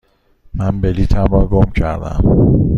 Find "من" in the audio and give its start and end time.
0.53-0.81